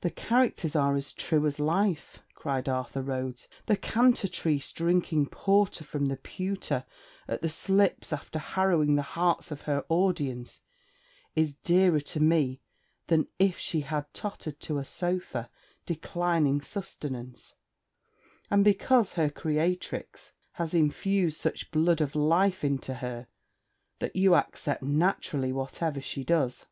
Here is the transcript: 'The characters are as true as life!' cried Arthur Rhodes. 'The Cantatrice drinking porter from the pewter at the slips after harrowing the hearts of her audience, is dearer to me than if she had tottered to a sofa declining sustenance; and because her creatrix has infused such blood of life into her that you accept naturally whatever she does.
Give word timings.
'The 0.00 0.10
characters 0.10 0.74
are 0.74 0.96
as 0.96 1.12
true 1.12 1.46
as 1.46 1.60
life!' 1.60 2.24
cried 2.34 2.68
Arthur 2.68 3.02
Rhodes. 3.02 3.46
'The 3.66 3.76
Cantatrice 3.76 4.72
drinking 4.72 5.26
porter 5.26 5.84
from 5.84 6.06
the 6.06 6.16
pewter 6.16 6.84
at 7.28 7.40
the 7.40 7.48
slips 7.48 8.12
after 8.12 8.40
harrowing 8.40 8.96
the 8.96 9.02
hearts 9.14 9.52
of 9.52 9.60
her 9.62 9.84
audience, 9.88 10.58
is 11.36 11.54
dearer 11.54 12.00
to 12.00 12.18
me 12.18 12.60
than 13.06 13.28
if 13.38 13.58
she 13.58 13.82
had 13.82 14.12
tottered 14.12 14.58
to 14.58 14.78
a 14.78 14.84
sofa 14.84 15.48
declining 15.86 16.60
sustenance; 16.60 17.54
and 18.50 18.64
because 18.64 19.12
her 19.12 19.30
creatrix 19.30 20.32
has 20.54 20.74
infused 20.74 21.40
such 21.40 21.70
blood 21.70 22.00
of 22.00 22.16
life 22.16 22.64
into 22.64 22.94
her 22.94 23.28
that 24.00 24.16
you 24.16 24.34
accept 24.34 24.82
naturally 24.82 25.52
whatever 25.52 26.00
she 26.00 26.24
does. 26.24 26.66